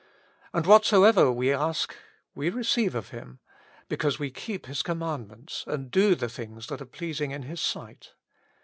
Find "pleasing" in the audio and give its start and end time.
6.85-7.29